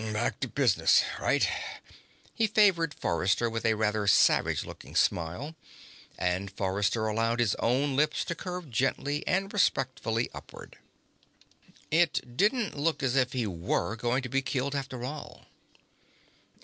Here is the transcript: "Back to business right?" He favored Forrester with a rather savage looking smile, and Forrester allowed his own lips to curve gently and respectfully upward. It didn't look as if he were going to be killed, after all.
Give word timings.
"Back 0.13 0.39
to 0.39 0.47
business 0.47 1.03
right?" 1.19 1.47
He 2.33 2.47
favored 2.47 2.95
Forrester 2.95 3.51
with 3.51 3.67
a 3.67 3.75
rather 3.75 4.07
savage 4.07 4.65
looking 4.65 4.95
smile, 4.95 5.53
and 6.17 6.49
Forrester 6.49 7.05
allowed 7.05 7.39
his 7.39 7.53
own 7.59 7.95
lips 7.95 8.25
to 8.25 8.33
curve 8.33 8.71
gently 8.71 9.23
and 9.27 9.53
respectfully 9.53 10.27
upward. 10.33 10.79
It 11.91 12.35
didn't 12.35 12.75
look 12.75 13.03
as 13.03 13.15
if 13.15 13.33
he 13.33 13.45
were 13.45 13.95
going 13.95 14.23
to 14.23 14.29
be 14.29 14.41
killed, 14.41 14.73
after 14.73 15.03
all. 15.03 15.45